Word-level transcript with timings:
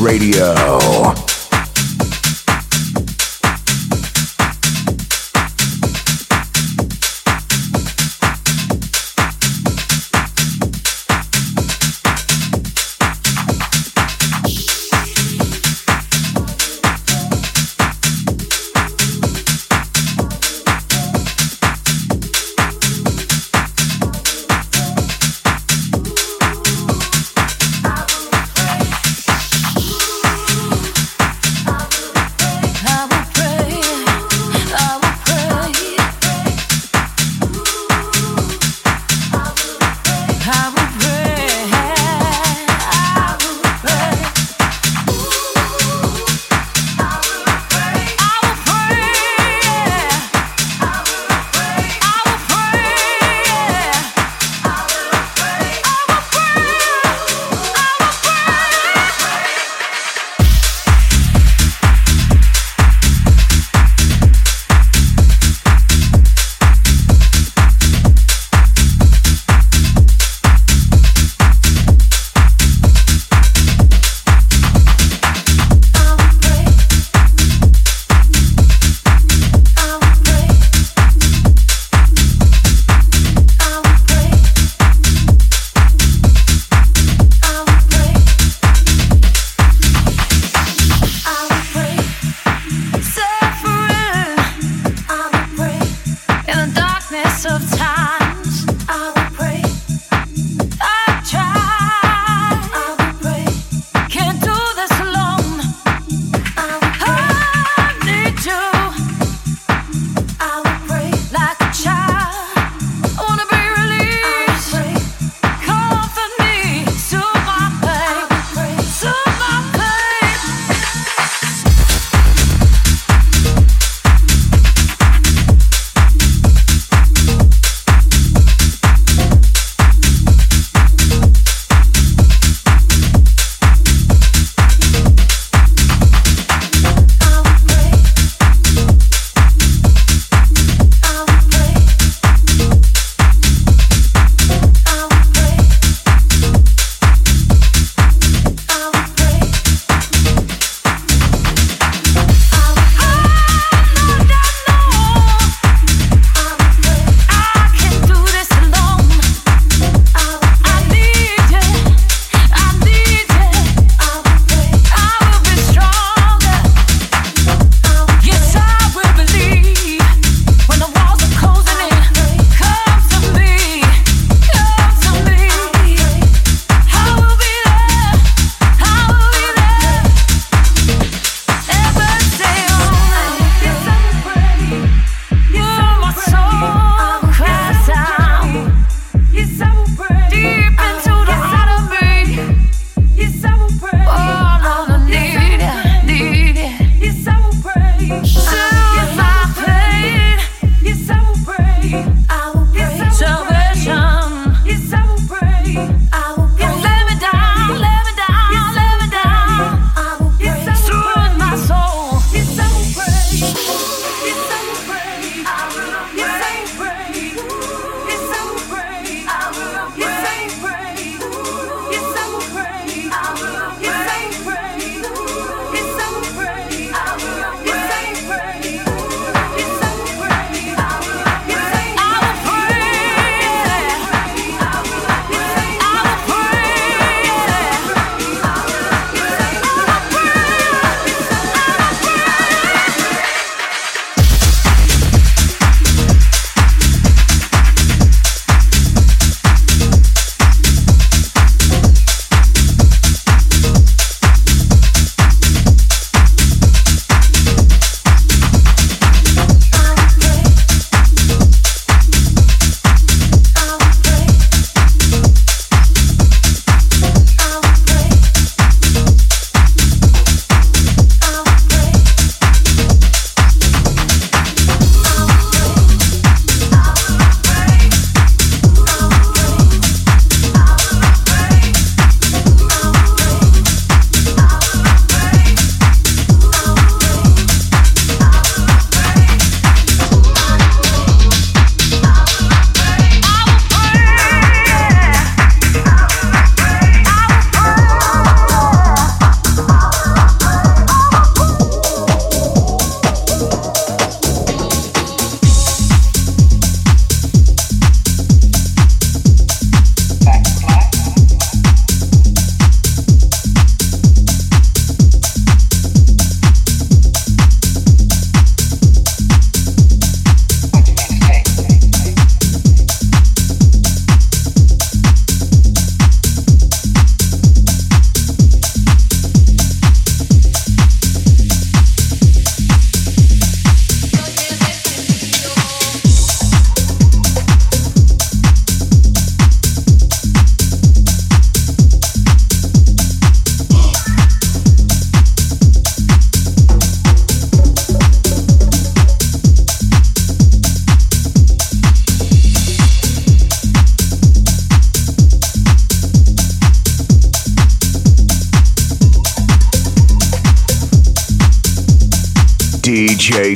Radio. 0.00 0.69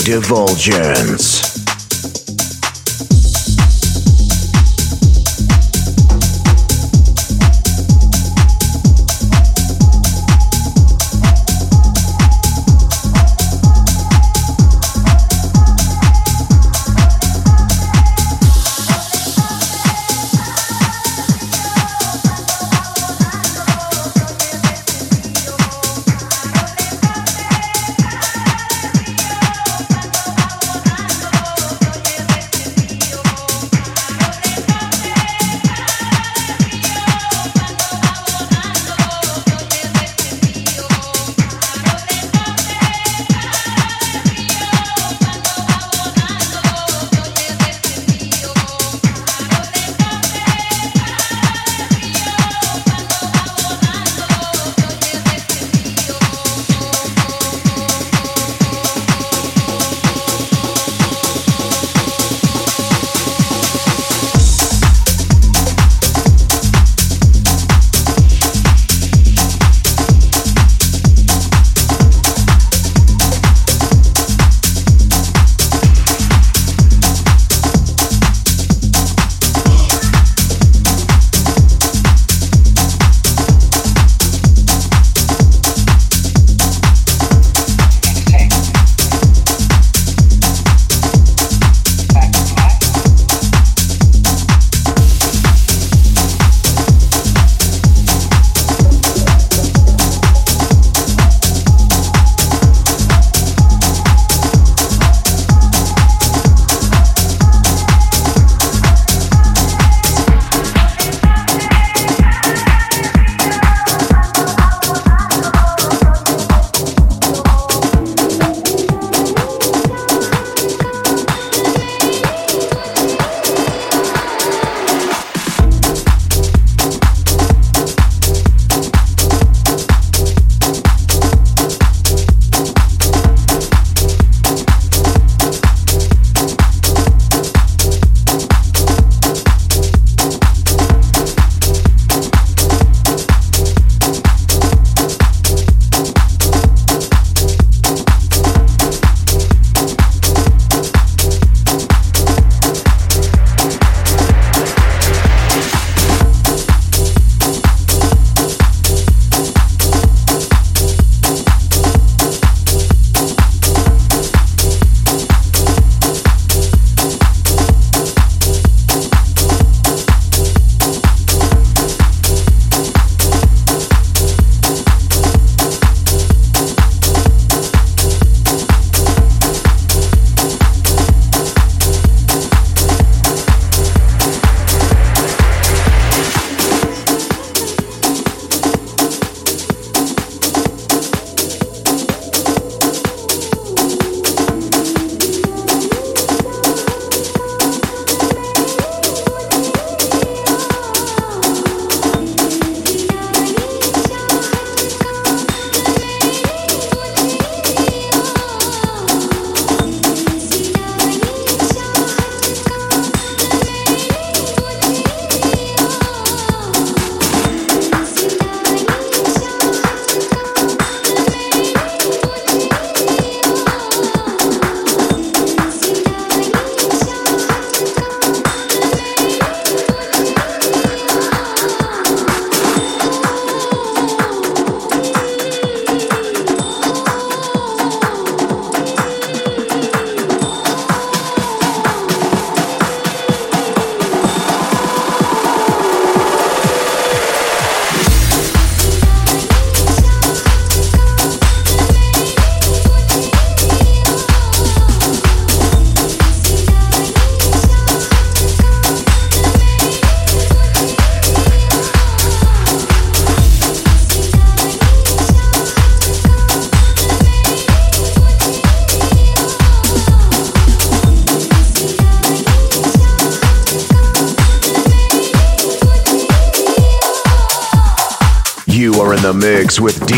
Divulgence. 0.05 1.44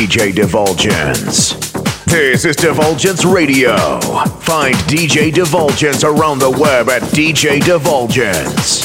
DJ 0.06 0.32
Divulgence. 0.32 1.54
This 2.04 2.44
is 2.44 2.54
Divulgence 2.54 3.25
Radio. 3.25 3.76
Find 4.38 4.76
DJ 4.86 5.34
Divulgence 5.34 6.04
around 6.04 6.38
the 6.38 6.48
web 6.48 6.88
at 6.88 7.02
DJ 7.10 7.60
Divulgence. 7.60 8.75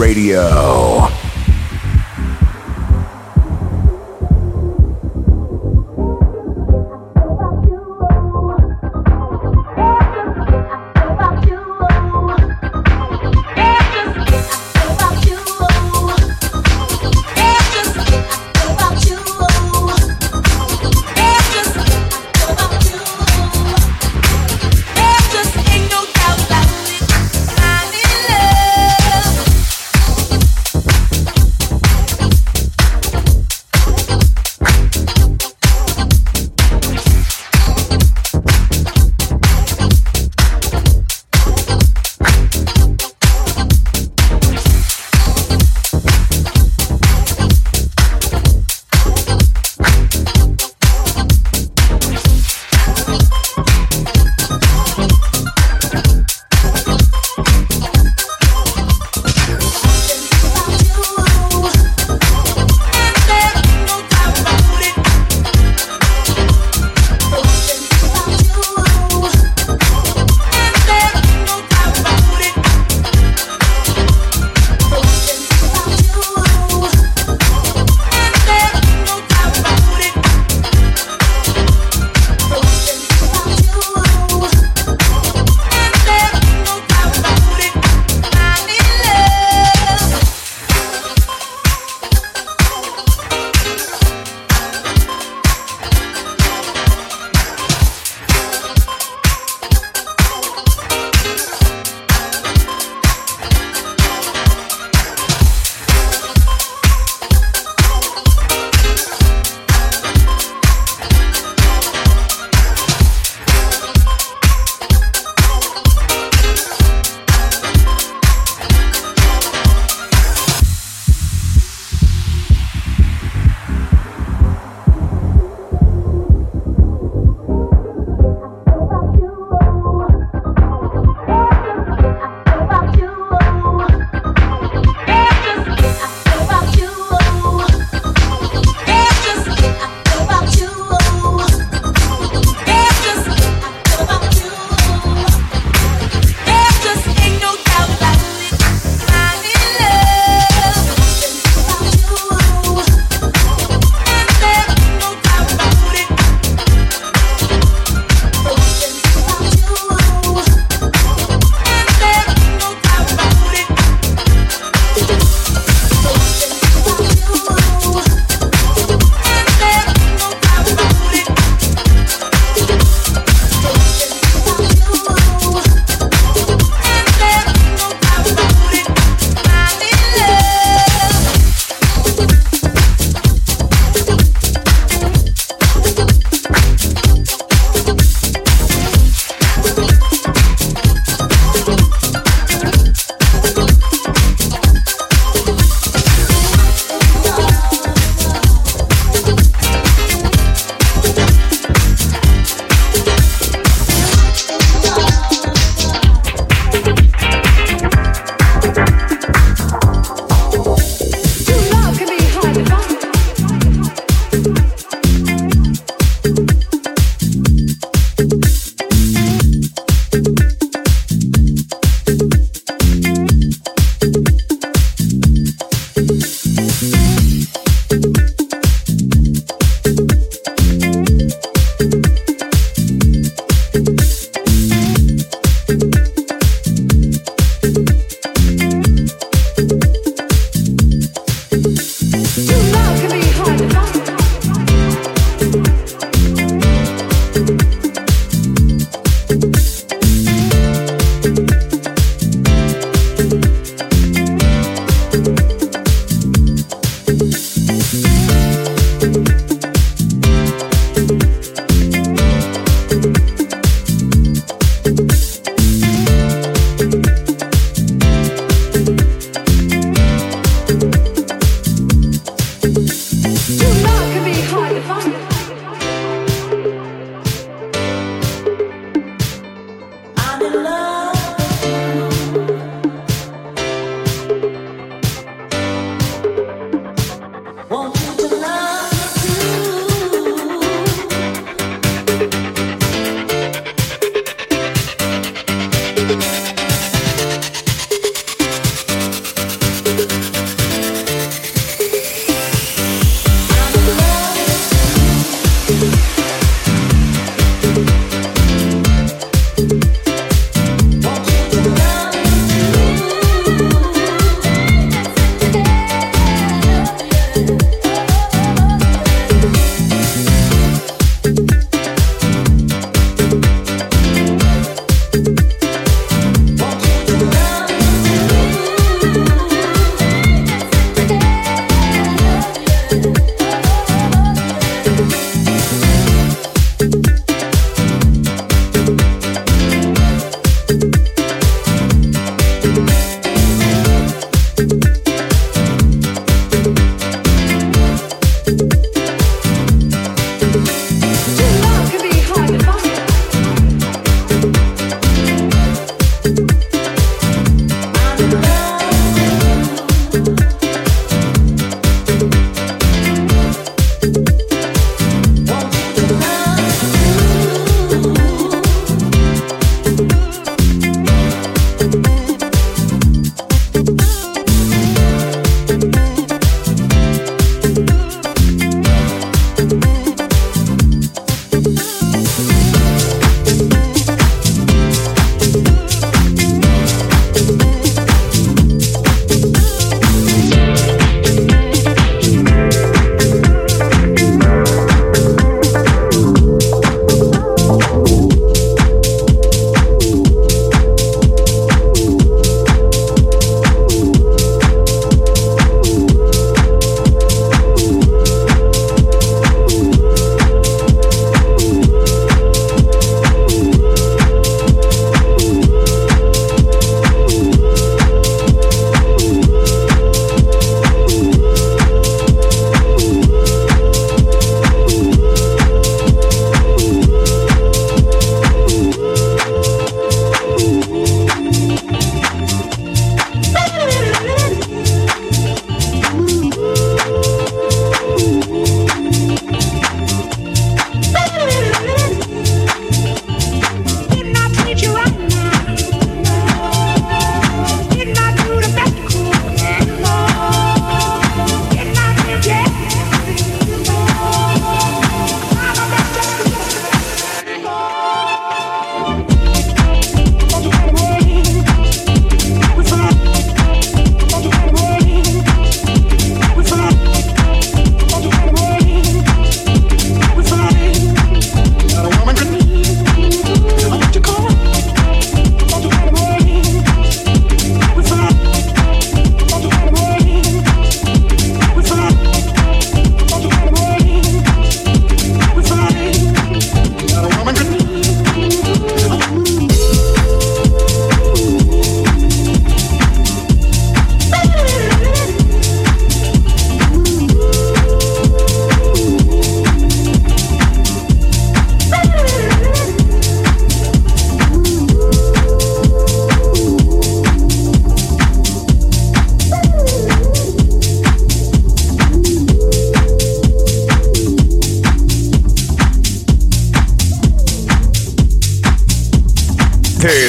Radio. 0.00 0.69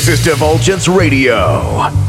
This 0.02 0.20
is 0.20 0.24
Divulgence 0.26 0.88
Radio. 0.88 2.01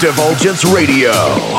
Divulgence 0.00 0.64
Radio. 0.72 1.57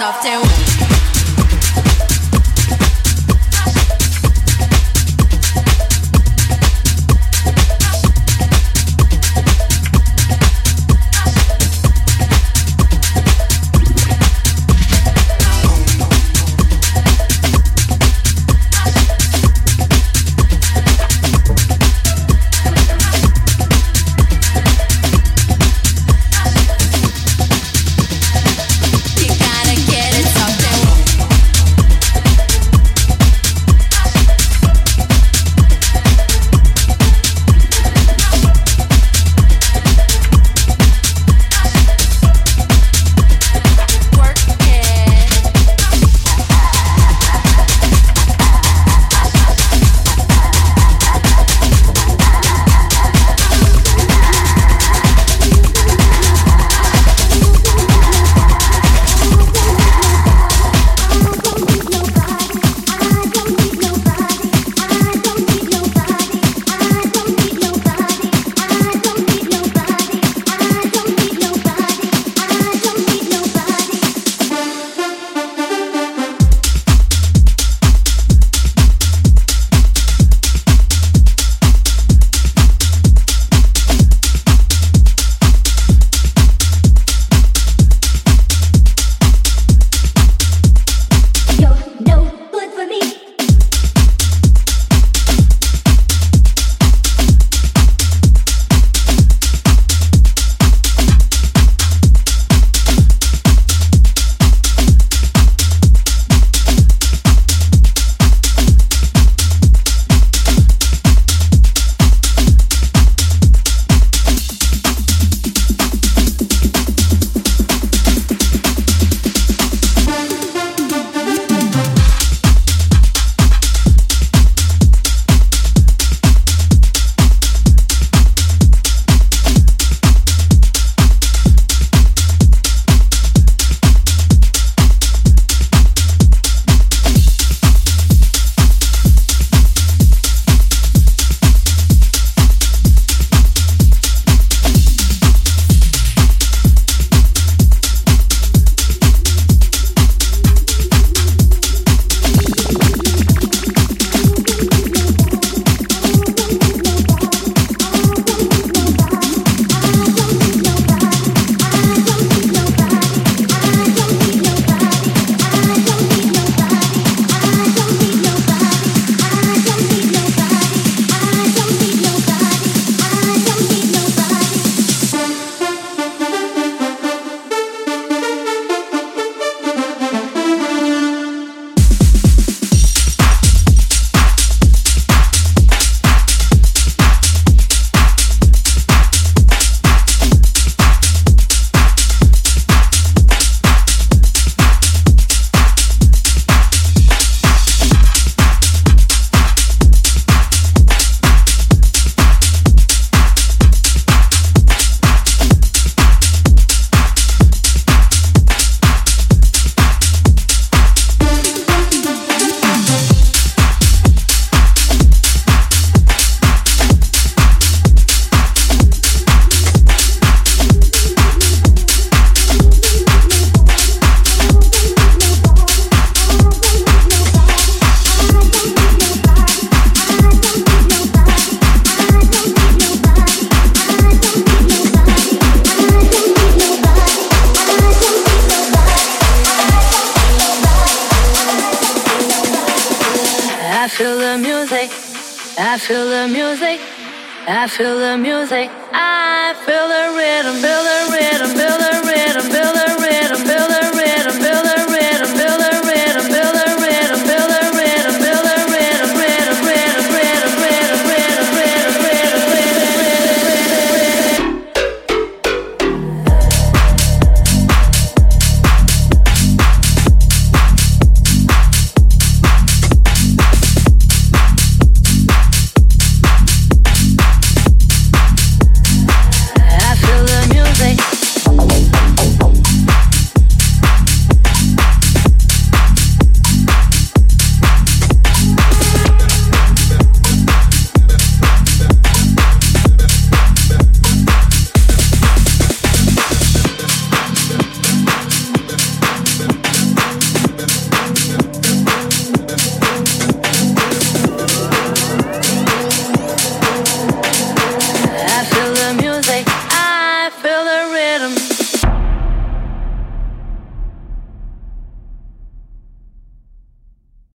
myself 0.00 0.22
to. 0.22 0.69